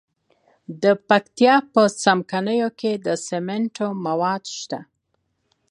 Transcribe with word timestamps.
د 0.83 0.85
پکتیا 1.07 1.55
په 1.73 1.81
څمکنیو 2.01 2.69
کې 2.79 2.91
د 3.05 3.07
سمنټو 3.27 3.87
مواد 4.05 4.43
شته. 4.57 4.79